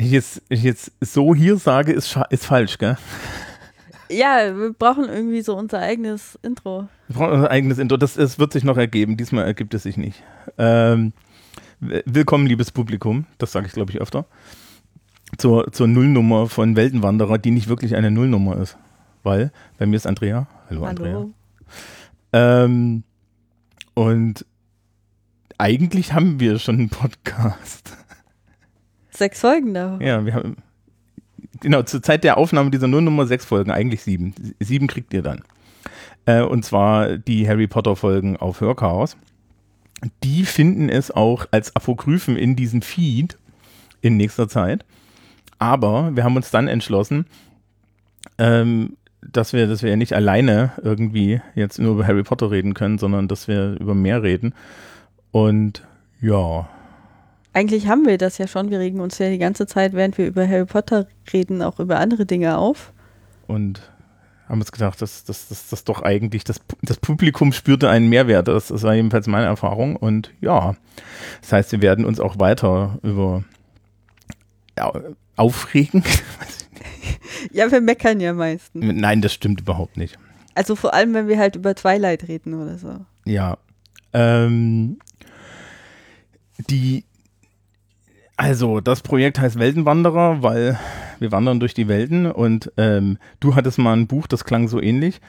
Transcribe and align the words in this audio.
ich 0.00 0.10
jetzt, 0.12 0.42
ich 0.48 0.62
jetzt 0.62 0.92
so 1.00 1.34
hier 1.34 1.56
sage, 1.56 1.92
ist, 1.92 2.18
ist 2.30 2.46
falsch, 2.46 2.78
gell? 2.78 2.96
Ja, 4.08 4.56
wir 4.56 4.72
brauchen 4.72 5.04
irgendwie 5.04 5.42
so 5.42 5.56
unser 5.56 5.78
eigenes 5.78 6.38
Intro. 6.42 6.88
Wir 7.08 7.16
brauchen 7.16 7.32
unser 7.34 7.50
eigenes 7.50 7.78
Intro. 7.78 7.96
Das, 7.96 8.14
das 8.14 8.38
wird 8.38 8.52
sich 8.52 8.64
noch 8.64 8.76
ergeben. 8.76 9.16
Diesmal 9.16 9.44
ergibt 9.44 9.74
es 9.74 9.82
sich 9.82 9.96
nicht. 9.96 10.22
Ähm, 10.58 11.12
willkommen, 11.78 12.46
liebes 12.46 12.72
Publikum. 12.72 13.26
Das 13.38 13.52
sage 13.52 13.66
ich, 13.66 13.72
glaube 13.72 13.92
ich, 13.92 14.00
öfter. 14.00 14.24
Zur, 15.36 15.70
zur 15.70 15.86
Nullnummer 15.86 16.48
von 16.48 16.76
Weltenwanderer, 16.76 17.38
die 17.38 17.50
nicht 17.50 17.68
wirklich 17.68 17.94
eine 17.94 18.10
Nullnummer 18.10 18.56
ist. 18.56 18.76
Weil, 19.22 19.52
bei 19.78 19.86
mir 19.86 19.96
ist 19.96 20.06
Andrea. 20.06 20.48
Hallo, 20.70 20.86
Hallo. 20.86 20.88
Andrea. 20.88 21.26
Ähm, 22.32 23.04
und 23.94 24.46
eigentlich 25.58 26.14
haben 26.14 26.40
wir 26.40 26.58
schon 26.58 26.76
einen 26.76 26.88
Podcast. 26.88 27.99
Sechs 29.20 29.40
Folgen 29.40 29.74
da. 29.74 29.98
Ja, 30.00 30.24
wir 30.24 30.32
haben. 30.32 30.56
Genau, 31.60 31.82
zur 31.82 32.02
Zeit 32.02 32.24
der 32.24 32.38
Aufnahme 32.38 32.70
dieser 32.70 32.88
Nullnummer 32.88 33.26
sechs 33.26 33.44
Folgen, 33.44 33.70
eigentlich 33.70 34.00
sieben. 34.00 34.34
Sieben 34.60 34.86
kriegt 34.86 35.12
ihr 35.12 35.20
dann. 35.20 35.42
Äh, 36.24 36.40
und 36.40 36.64
zwar 36.64 37.18
die 37.18 37.46
Harry 37.46 37.66
Potter 37.66 37.96
Folgen 37.96 38.38
auf 38.38 38.62
Hörchaos. 38.62 39.18
Die 40.24 40.46
finden 40.46 40.88
es 40.88 41.10
auch 41.10 41.44
als 41.50 41.76
Apokryphen 41.76 42.38
in 42.38 42.56
diesem 42.56 42.80
Feed 42.80 43.36
in 44.00 44.16
nächster 44.16 44.48
Zeit. 44.48 44.86
Aber 45.58 46.16
wir 46.16 46.24
haben 46.24 46.36
uns 46.36 46.50
dann 46.50 46.66
entschlossen, 46.66 47.26
ähm, 48.38 48.96
dass 49.20 49.52
wir, 49.52 49.66
dass 49.66 49.82
wir 49.82 49.90
ja 49.90 49.96
nicht 49.96 50.14
alleine 50.14 50.72
irgendwie 50.82 51.42
jetzt 51.54 51.78
nur 51.78 51.92
über 51.92 52.06
Harry 52.06 52.22
Potter 52.22 52.50
reden 52.50 52.72
können, 52.72 52.96
sondern 52.96 53.28
dass 53.28 53.48
wir 53.48 53.78
über 53.78 53.94
mehr 53.94 54.22
reden. 54.22 54.54
Und 55.30 55.86
ja. 56.22 56.70
Eigentlich 57.52 57.88
haben 57.88 58.06
wir 58.06 58.18
das 58.18 58.38
ja 58.38 58.46
schon. 58.46 58.70
Wir 58.70 58.78
regen 58.78 59.00
uns 59.00 59.18
ja 59.18 59.28
die 59.28 59.38
ganze 59.38 59.66
Zeit, 59.66 59.92
während 59.92 60.18
wir 60.18 60.26
über 60.26 60.46
Harry 60.46 60.66
Potter 60.66 61.06
reden, 61.32 61.62
auch 61.62 61.80
über 61.80 61.98
andere 61.98 62.26
Dinge 62.26 62.58
auf. 62.58 62.92
Und 63.46 63.80
haben 64.48 64.60
uns 64.60 64.72
gedacht, 64.72 65.00
dass 65.00 65.24
das, 65.24 65.48
das, 65.48 65.68
das 65.68 65.84
doch 65.84 66.02
eigentlich, 66.02 66.42
das, 66.42 66.60
das 66.82 66.96
Publikum 66.96 67.52
spürte 67.52 67.88
einen 67.88 68.08
Mehrwert. 68.08 68.48
Das, 68.48 68.68
das 68.68 68.82
war 68.82 68.94
jedenfalls 68.94 69.26
meine 69.26 69.46
Erfahrung. 69.46 69.96
Und 69.96 70.32
ja, 70.40 70.76
das 71.40 71.52
heißt, 71.52 71.72
wir 71.72 71.82
werden 71.82 72.04
uns 72.04 72.18
auch 72.20 72.38
weiter 72.38 72.98
über 73.02 73.44
ja, 74.76 74.92
aufregen. 75.36 76.02
ja, 77.52 77.70
wir 77.70 77.80
meckern 77.80 78.20
ja 78.20 78.32
meistens. 78.32 78.84
Nein, 78.84 79.22
das 79.22 79.32
stimmt 79.32 79.60
überhaupt 79.60 79.96
nicht. 79.96 80.18
Also 80.54 80.74
vor 80.74 80.94
allem, 80.94 81.14
wenn 81.14 81.28
wir 81.28 81.38
halt 81.38 81.56
über 81.56 81.74
Twilight 81.74 82.26
reden 82.26 82.54
oder 82.54 82.76
so. 82.76 83.06
Ja. 83.24 83.58
Ähm, 84.12 84.98
die, 86.68 87.04
also 88.40 88.80
das 88.80 89.02
Projekt 89.02 89.38
heißt 89.38 89.58
Weltenwanderer, 89.58 90.42
weil 90.42 90.78
wir 91.18 91.30
wandern 91.30 91.60
durch 91.60 91.74
die 91.74 91.88
Welten 91.88 92.30
und 92.30 92.72
ähm, 92.78 93.18
du 93.38 93.54
hattest 93.54 93.78
mal 93.78 93.92
ein 93.92 94.06
Buch, 94.06 94.26
das 94.26 94.44
klang 94.44 94.66
so 94.66 94.80
ähnlich. 94.80 95.20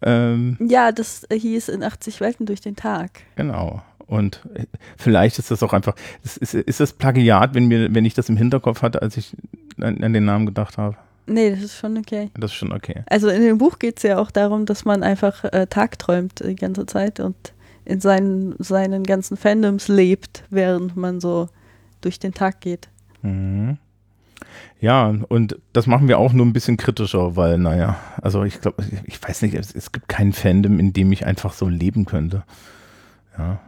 Ähm, 0.00 0.56
ja, 0.60 0.92
das 0.92 1.26
hieß 1.32 1.68
in 1.70 1.82
80 1.82 2.20
Welten 2.20 2.46
durch 2.46 2.60
den 2.60 2.76
Tag. 2.76 3.10
Genau. 3.34 3.82
Und 4.06 4.42
äh, 4.54 4.66
vielleicht 4.96 5.40
ist 5.40 5.50
das 5.50 5.64
auch 5.64 5.72
einfach, 5.72 5.96
ist, 6.22 6.36
ist, 6.36 6.54
ist 6.54 6.78
das 6.78 6.92
Plagiat, 6.92 7.54
wenn, 7.54 7.66
mir, 7.66 7.92
wenn 7.92 8.04
ich 8.04 8.14
das 8.14 8.28
im 8.28 8.36
Hinterkopf 8.36 8.82
hatte, 8.82 9.02
als 9.02 9.16
ich 9.16 9.36
an, 9.80 10.00
an 10.00 10.12
den 10.12 10.24
Namen 10.24 10.46
gedacht 10.46 10.78
habe? 10.78 10.96
Nee, 11.26 11.50
das 11.50 11.62
ist 11.62 11.76
schon 11.76 11.98
okay. 11.98 12.30
Das 12.34 12.52
ist 12.52 12.56
schon 12.56 12.72
okay. 12.72 13.02
Also 13.06 13.28
in 13.28 13.42
dem 13.42 13.58
Buch 13.58 13.80
geht 13.80 13.96
es 13.96 14.04
ja 14.04 14.18
auch 14.18 14.30
darum, 14.30 14.66
dass 14.66 14.84
man 14.84 15.02
einfach 15.02 15.42
äh, 15.44 15.66
tagträumt 15.66 16.44
die 16.46 16.54
ganze 16.54 16.86
Zeit 16.86 17.18
und 17.18 17.34
in 17.84 18.00
seinen, 18.00 18.54
seinen 18.60 19.02
ganzen 19.02 19.36
Fandoms 19.36 19.88
lebt, 19.88 20.44
während 20.50 20.96
man 20.96 21.20
so 21.20 21.48
durch 22.04 22.18
den 22.18 22.34
Tag 22.34 22.60
geht. 22.60 22.88
Mhm. 23.22 23.78
Ja, 24.80 25.14
und 25.28 25.58
das 25.72 25.86
machen 25.86 26.08
wir 26.08 26.18
auch 26.18 26.32
nur 26.32 26.44
ein 26.44 26.52
bisschen 26.52 26.76
kritischer, 26.76 27.36
weil, 27.36 27.58
naja, 27.58 27.96
also 28.20 28.42
ich 28.42 28.60
glaube, 28.60 28.82
ich 29.04 29.22
weiß 29.22 29.42
nicht, 29.42 29.54
es, 29.54 29.74
es, 29.74 29.92
gibt 29.92 30.08
kein 30.08 30.32
Fandom, 30.32 30.80
in 30.80 30.92
dem 30.92 31.12
ich 31.12 31.24
einfach 31.24 31.52
so 31.52 31.68
leben 31.68 32.04
könnte. 32.04 32.42
Ja. 33.38 33.60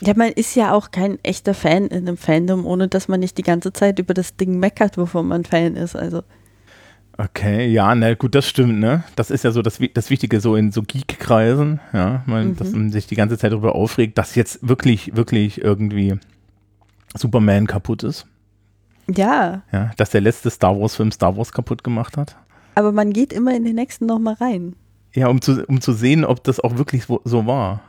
ja, 0.00 0.12
man 0.14 0.30
ist 0.32 0.54
ja 0.54 0.72
auch 0.72 0.90
kein 0.90 1.18
echter 1.24 1.54
Fan 1.54 1.86
in 1.86 2.06
einem 2.06 2.16
Fandom, 2.16 2.66
ohne 2.66 2.88
dass 2.88 3.08
man 3.08 3.20
nicht 3.20 3.38
die 3.38 3.42
ganze 3.42 3.72
Zeit 3.72 3.98
über 3.98 4.14
das 4.14 4.36
Ding 4.36 4.58
meckert, 4.58 4.98
wovon 4.98 5.26
man 5.26 5.44
Fan 5.44 5.74
ist. 5.74 5.96
Also. 5.96 6.22
Okay, 7.16 7.68
ja, 7.68 7.94
na 7.94 8.14
gut, 8.14 8.34
das 8.34 8.46
stimmt, 8.46 8.80
ne? 8.80 9.04
Das 9.16 9.30
ist 9.30 9.44
ja 9.44 9.52
so 9.52 9.62
das, 9.62 9.78
das 9.94 10.10
Wichtige 10.10 10.40
so 10.40 10.56
in 10.56 10.72
so 10.72 10.82
Geek-Kreisen, 10.82 11.80
ja, 11.92 12.22
man, 12.26 12.48
mhm. 12.48 12.56
dass 12.56 12.72
man 12.72 12.90
sich 12.90 13.06
die 13.06 13.14
ganze 13.14 13.38
Zeit 13.38 13.52
darüber 13.52 13.74
aufregt, 13.74 14.18
dass 14.18 14.34
jetzt 14.34 14.68
wirklich, 14.68 15.16
wirklich 15.16 15.62
irgendwie 15.62 16.18
Superman 17.14 17.66
kaputt 17.66 18.02
ist. 18.02 18.26
Ja. 19.08 19.62
Ja, 19.72 19.90
dass 19.96 20.10
der 20.10 20.20
letzte 20.20 20.50
Star 20.50 20.78
Wars-Film 20.78 21.12
Star 21.12 21.36
Wars 21.36 21.52
kaputt 21.52 21.84
gemacht 21.84 22.16
hat. 22.16 22.36
Aber 22.74 22.92
man 22.92 23.12
geht 23.12 23.32
immer 23.32 23.54
in 23.54 23.64
den 23.64 23.76
nächsten 23.76 24.06
nochmal 24.06 24.34
rein. 24.34 24.74
Ja, 25.14 25.28
um 25.28 25.40
zu, 25.40 25.64
um 25.66 25.80
zu 25.80 25.92
sehen, 25.92 26.24
ob 26.24 26.42
das 26.42 26.58
auch 26.58 26.76
wirklich 26.76 27.04
so, 27.04 27.20
so 27.24 27.46
war. 27.46 27.82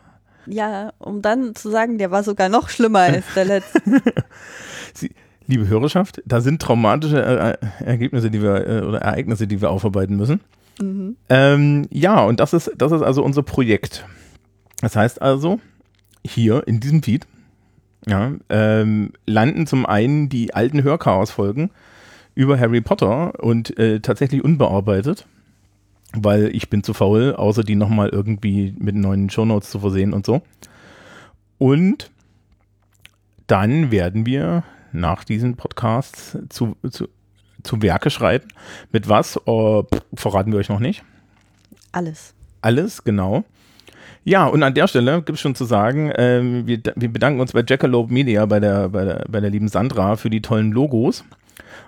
Ja, 0.45 0.93
um 0.99 1.21
dann 1.21 1.55
zu 1.55 1.71
sagen, 1.71 1.97
der 1.97 2.11
war 2.11 2.23
sogar 2.23 2.49
noch 2.49 2.69
schlimmer 2.69 2.99
als 2.99 3.25
der 3.35 3.45
letzte. 3.45 3.81
Sie, 4.93 5.11
liebe 5.47 5.67
Hörerschaft, 5.67 6.21
da 6.25 6.41
sind 6.41 6.61
traumatische 6.61 7.23
äh, 7.23 7.83
Ergebnisse, 7.83 8.29
die 8.29 8.43
wir 8.43 8.67
äh, 8.67 8.81
oder 8.81 9.01
Ereignisse, 9.01 9.47
die 9.47 9.59
wir 9.59 9.71
aufarbeiten 9.71 10.17
müssen. 10.17 10.41
Mhm. 10.79 11.15
Ähm, 11.29 11.87
ja, 11.89 12.23
und 12.23 12.39
das 12.39 12.53
ist, 12.53 12.71
das 12.77 12.91
ist 12.91 13.01
also 13.01 13.23
unser 13.23 13.41
Projekt. 13.41 14.05
Das 14.81 14.95
heißt 14.95 15.21
also, 15.21 15.59
hier 16.23 16.67
in 16.67 16.79
diesem 16.79 17.01
Feed 17.01 17.25
ja, 18.07 18.33
ähm, 18.49 19.13
landen 19.25 19.67
zum 19.67 19.85
einen 19.85 20.29
die 20.29 20.53
alten 20.53 20.83
Hörchaos-Folgen 20.83 21.71
über 22.35 22.59
Harry 22.59 22.81
Potter 22.81 23.43
und 23.43 23.77
äh, 23.79 23.99
tatsächlich 23.99 24.43
unbearbeitet, 24.43 25.25
weil 26.13 26.55
ich 26.55 26.69
bin 26.69 26.83
zu 26.83 26.93
faul, 26.93 27.33
außer 27.33 27.63
die 27.63 27.75
nochmal 27.75 28.09
irgendwie 28.09 28.75
mit 28.77 28.95
neuen 28.95 29.29
Shownotes 29.29 29.69
zu 29.71 29.79
versehen 29.79 30.13
und 30.13 30.25
so. 30.25 30.41
Und 31.57 32.11
dann 33.47 33.91
werden 33.91 34.25
wir 34.25 34.63
nach 34.91 35.23
diesen 35.23 35.55
Podcasts 35.55 36.37
zu, 36.49 36.75
zu, 36.89 37.07
zu 37.63 37.81
Werke 37.81 38.09
schreiten. 38.09 38.47
Mit 38.91 39.07
was? 39.09 39.39
Oh, 39.47 39.83
pff, 39.83 40.03
verraten 40.15 40.51
wir 40.51 40.59
euch 40.59 40.69
noch 40.69 40.79
nicht. 40.79 41.03
Alles. 41.91 42.33
Alles, 42.61 43.03
genau. 43.03 43.45
Ja, 44.27 44.47
und 44.47 44.63
an 44.63 44.73
der 44.73 44.87
Stelle 44.87 45.21
gibt 45.21 45.35
es 45.35 45.39
schon 45.39 45.53
zu 45.53 45.65
sagen, 45.65 46.11
ähm, 46.17 46.65
wir, 46.65 46.79
wir, 46.95 47.13
bedanken 47.13 47.39
uns 47.39 47.53
bei 47.53 47.63
Jackalope 47.65 48.11
Media, 48.11 48.43
bei 48.47 48.59
der, 48.59 48.89
bei, 48.89 49.05
der, 49.05 49.25
bei 49.29 49.39
der 49.39 49.51
lieben 49.51 49.67
Sandra 49.67 50.15
für 50.15 50.31
die 50.31 50.41
tollen 50.41 50.71
Logos. 50.71 51.23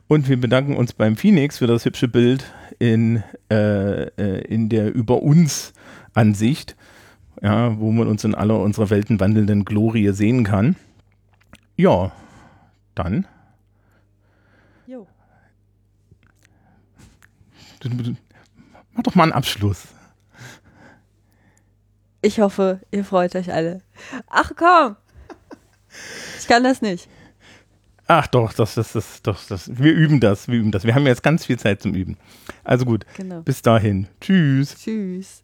Und 0.08 0.30
wir 0.30 0.40
bedanken 0.40 0.78
uns 0.78 0.94
beim 0.94 1.18
Phoenix 1.18 1.58
für 1.58 1.66
das 1.66 1.84
hübsche 1.84 2.08
Bild 2.08 2.46
in, 2.78 3.24
äh, 3.50 4.04
äh, 4.04 4.42
in 4.46 4.70
der 4.70 4.94
Über 4.94 5.24
uns 5.24 5.74
Ansicht, 6.14 6.76
ja, 7.42 7.76
wo 7.80 7.92
man 7.92 8.08
uns 8.08 8.24
in 8.24 8.36
aller 8.36 8.60
unserer 8.60 8.92
Welten 8.92 9.20
wandelnden 9.20 9.66
Glorie 9.66 10.12
sehen 10.12 10.44
kann. 10.44 10.76
Ja, 11.76 12.12
dann. 12.94 13.26
Jo. 14.86 15.08
Mach 18.94 19.02
doch 19.02 19.16
mal 19.16 19.24
einen 19.24 19.32
Abschluss. 19.32 19.88
Ich 22.22 22.40
hoffe, 22.40 22.80
ihr 22.92 23.06
freut 23.06 23.36
euch 23.36 23.52
alle. 23.52 23.82
Ach 24.28 24.52
komm! 24.56 24.96
Ich 26.40 26.48
kann 26.48 26.64
das 26.64 26.82
nicht. 26.82 27.08
Ach 28.08 28.28
doch, 28.28 28.54
das, 28.54 28.76
das, 28.76 28.94
das, 28.94 29.22
das, 29.22 29.48
das, 29.48 29.78
wir 29.78 29.92
üben 29.92 30.20
das, 30.20 30.48
wir 30.48 30.58
üben 30.58 30.72
das. 30.72 30.86
Wir 30.86 30.96
haben 30.96 31.06
jetzt 31.06 31.24
ganz 31.24 31.46
viel 31.46 31.60
Zeit 31.60 31.82
zum 31.82 31.94
Üben. 31.94 32.18
Also 32.64 32.86
gut, 32.86 33.06
genau. 33.18 33.42
bis 33.42 33.62
dahin. 33.62 34.08
Tschüss. 34.22 34.76
Tschüss. 34.76 35.44